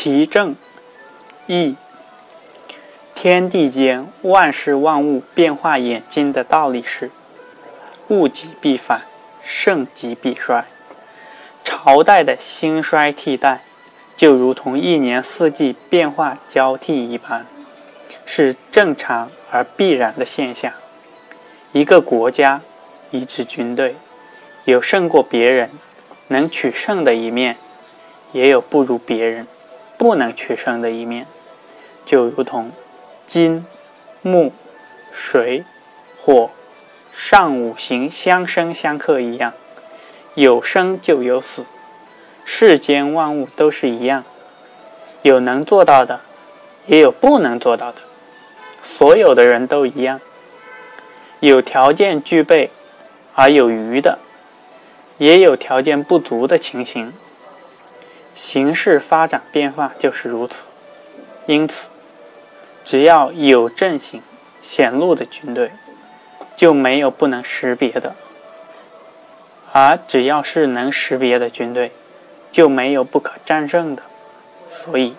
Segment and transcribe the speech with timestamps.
[0.00, 0.54] 其正
[1.48, 1.74] 义，
[3.16, 7.10] 天地间万事万物变化演进的道理是：
[8.06, 9.02] 物极必反，
[9.42, 10.64] 盛极必衰。
[11.64, 13.64] 朝代的兴衰替代，
[14.16, 17.44] 就如同一年四季变化交替一般，
[18.24, 20.72] 是正常而必然的现象。
[21.72, 22.60] 一个国家，
[23.10, 23.96] 一支军队，
[24.64, 25.68] 有胜过别人、
[26.28, 27.56] 能取胜的一面，
[28.30, 29.48] 也有不如别人。
[29.98, 31.26] 不能取胜的一面，
[32.04, 32.70] 就如同
[33.26, 33.66] 金、
[34.22, 34.52] 木、
[35.12, 35.64] 水、
[36.24, 36.50] 火
[37.12, 39.52] 上五行相生相克一样，
[40.34, 41.66] 有生就有死。
[42.44, 44.24] 世间万物都是一样，
[45.22, 46.20] 有能做到的，
[46.86, 47.98] 也有不能做到的。
[48.82, 50.20] 所有的人都一样，
[51.40, 52.70] 有条件具备
[53.34, 54.18] 而有余的，
[55.18, 57.12] 也有条件不足的情形。
[58.38, 60.66] 形势发展变化就是如此，
[61.46, 61.88] 因此，
[62.84, 64.22] 只要有阵型
[64.62, 65.72] 显露的军队，
[66.56, 68.12] 就没有不能识别的；
[69.72, 71.90] 而只要是能识别的军队，
[72.52, 74.04] 就没有不可战胜的。
[74.70, 75.16] 所以，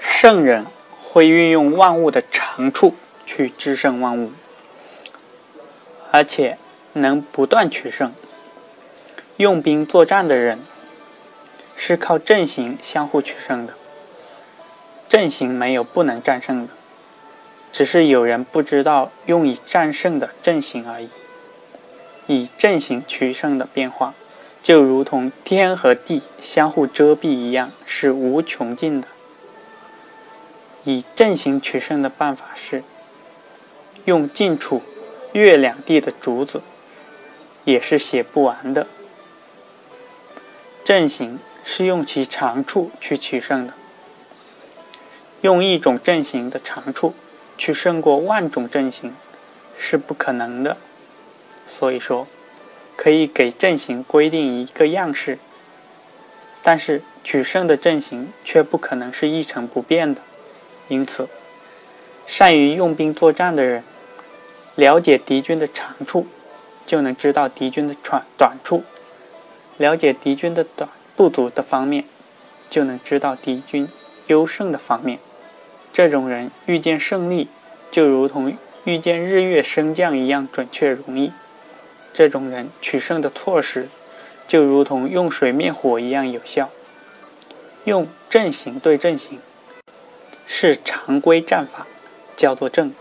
[0.00, 0.66] 圣人
[1.04, 4.32] 会运用万物的长处去制胜万物，
[6.10, 6.58] 而且
[6.94, 8.12] 能不断取胜。
[9.36, 10.58] 用兵作战的人。
[11.76, 13.74] 是靠阵型相互取胜的，
[15.08, 16.72] 阵型没有不能战胜的，
[17.70, 21.08] 只是有人不知道用以战胜的阵型而已。
[22.26, 24.14] 以阵型取胜的变化，
[24.60, 29.06] 就如同天和地相互遮蔽一样，是无穷尽的。
[30.82, 32.82] 以阵型取胜的办法是，
[34.06, 34.82] 用晋楚、
[35.32, 36.62] 越两地的竹子，
[37.64, 38.88] 也是写不完的
[40.84, 41.38] 阵型。
[41.68, 43.74] 是用其长处去取胜的，
[45.40, 47.12] 用一种阵型的长处
[47.58, 49.12] 去胜过万种阵型
[49.76, 50.76] 是不可能的。
[51.66, 52.28] 所以说，
[52.94, 55.40] 可以给阵型规定一个样式，
[56.62, 60.22] 但是取胜的阵型却不可能是一成不变的。
[60.86, 61.28] 因此，
[62.28, 63.82] 善于用兵作战的人，
[64.76, 66.28] 了解敌军的长处，
[66.86, 68.84] 就能知道敌军的短短处；
[69.76, 70.88] 了解敌军的短。
[71.16, 72.04] 不足的方面，
[72.68, 73.88] 就能知道敌军
[74.26, 75.18] 优胜的方面。
[75.92, 77.48] 这种人遇见胜利，
[77.90, 81.32] 就如同遇见日月升降一样准确容易。
[82.12, 83.88] 这种人取胜的措施，
[84.46, 86.70] 就如同用水灭火一样有效。
[87.84, 89.40] 用阵型对阵型，
[90.46, 91.86] 是常规战法，
[92.36, 92.92] 叫做阵。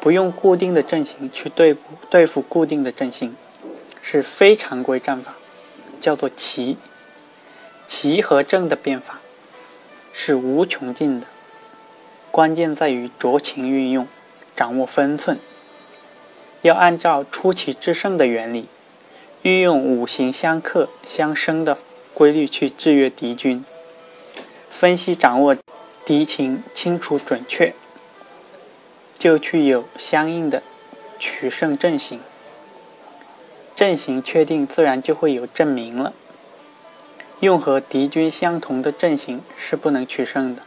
[0.00, 1.76] 不用固定的阵型去对
[2.08, 3.36] 对付固定的阵型，
[4.00, 5.34] 是非常规战法。
[6.00, 6.78] 叫做奇，
[7.86, 9.20] 奇和正的变法
[10.12, 11.26] 是无穷尽的，
[12.30, 14.08] 关键在于酌情运用，
[14.56, 15.38] 掌握分寸。
[16.62, 18.66] 要按照出奇制胜的原理，
[19.42, 21.78] 运用五行相克相生的
[22.12, 23.64] 规律去制约敌军，
[24.70, 25.56] 分析掌握
[26.04, 27.74] 敌情清楚准确，
[29.18, 30.62] 就具有相应的
[31.18, 32.20] 取胜阵型。
[33.80, 36.12] 阵型确定，自然就会有阵名了。
[37.38, 40.60] 用和敌军相同的阵型是不能取胜的。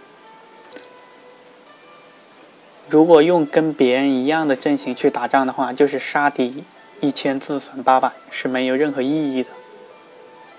[2.90, 6.63] 如果用跟别人一样的阵型去打仗的话，就是杀敌
[7.02, 9.52] 一千自损八百，是没有任何意义的。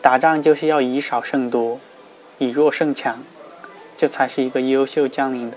[0.01, 1.81] 打仗就是要以少胜多，
[2.39, 3.19] 以弱胜强，
[3.97, 5.57] 这才是一个优秀将领的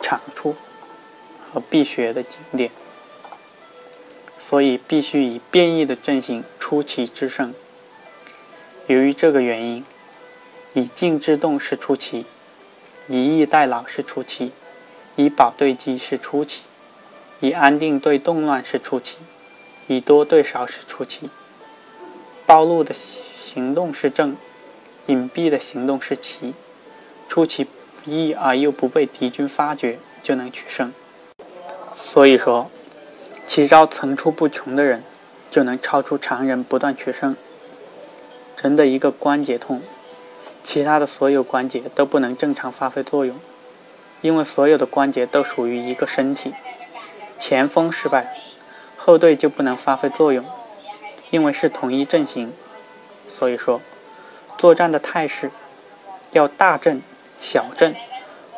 [0.00, 0.56] 长处
[1.52, 2.70] 和必学的经典。
[4.52, 7.54] 所以必须以变异的阵型出奇制胜。
[8.86, 9.82] 由于这个原因，
[10.74, 12.26] 以静制动是出奇，
[13.08, 14.52] 以逸待劳是出奇，
[15.16, 16.64] 以保对击是出奇，
[17.40, 19.16] 以安定对动乱是出奇，
[19.86, 21.30] 以多对少是出奇。
[22.44, 24.36] 暴露的行动是正，
[25.06, 26.52] 隐蔽的行动是奇。
[27.26, 27.70] 出其不
[28.04, 30.92] 意而又不被敌军发觉，就能取胜。
[31.94, 32.70] 所以说。
[33.54, 35.04] 奇招层出不穷的人，
[35.50, 37.36] 就能超出常人，不断取胜。
[38.62, 39.82] 人的一个关节痛，
[40.64, 43.38] 其他的所有关节都不能正常发挥作用，
[44.22, 46.54] 因为所有的关节都属于一个身体。
[47.38, 48.34] 前锋失败，
[48.96, 50.42] 后队就不能发挥作用，
[51.28, 52.54] 因为是统一阵型。
[53.28, 53.82] 所以说，
[54.56, 55.50] 作战的态势
[56.30, 57.02] 要大阵、
[57.38, 57.94] 小阵，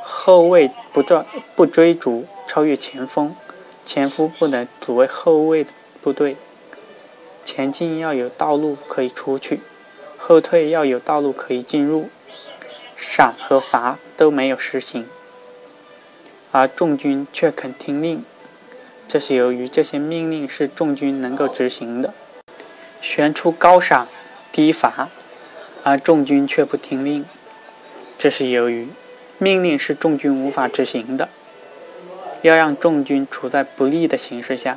[0.04, 1.26] 后卫不转
[1.56, 3.34] 不追逐，超越前锋。
[3.84, 5.70] 前夫不能阻卫后卫的
[6.00, 6.36] 部队，
[7.44, 9.60] 前进要有道路可以出去，
[10.16, 12.08] 后退要有道路可以进入，
[12.96, 15.06] 赏和罚都没有实行，
[16.50, 18.24] 而众军却肯听令，
[19.06, 22.14] 这是由于这些命令是众军能够执行的。
[23.02, 24.08] 悬出高赏
[24.50, 25.10] 低罚，
[25.82, 27.26] 而众军却不听令，
[28.16, 28.88] 这是由于
[29.36, 31.28] 命令是众军无法执行的。
[32.44, 34.76] 要让众军处在不利的形势下，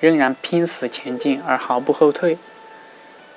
[0.00, 2.36] 仍然拼死前进而毫不后退。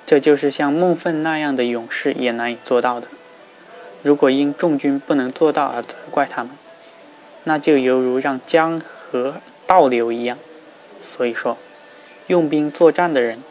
[0.04, 3.08] 这就是像孟奋那样的勇士也难以做到的。
[4.02, 6.50] 如果因众军不能做到而责怪他们，
[7.44, 9.36] 那就犹如让江河
[9.66, 10.36] 倒流一样。
[11.02, 11.56] 所以说，
[12.26, 13.42] 用兵作战的人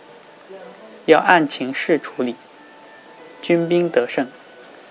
[1.06, 2.36] 要按情势处理。
[3.42, 4.28] 军兵得胜，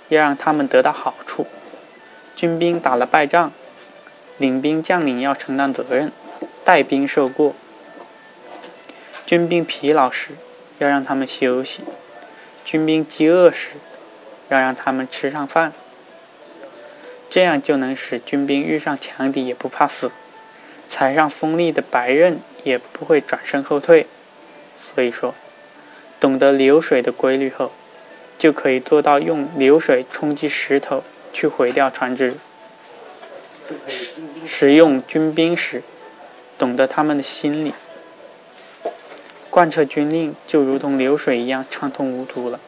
[0.09, 1.45] 要让他们得到好处；
[2.35, 3.53] 军兵打了败仗，
[4.39, 6.13] 领兵将领要承担责任，
[6.65, 7.55] 带兵受过；
[9.27, 10.31] 军兵疲劳时，
[10.79, 11.83] 要让他们休息，
[12.65, 13.73] 军兵饥饿时，
[14.49, 15.73] 要让他们吃上饭，
[17.29, 20.13] 这样就能使军兵遇上强敌也不怕死，
[20.89, 24.07] 踩上锋利的白刃也不会转身后退。
[24.81, 25.35] 所以说，
[26.21, 27.73] 懂得流水的规律后，
[28.39, 31.03] 就可以做到用流水冲击石头
[31.33, 32.37] 去毁掉船只。
[34.51, 35.83] 使用军兵时，
[36.59, 37.75] 懂得他们的心理。
[39.51, 42.59] 贯彻军令，就如同流水一样畅通无阻了。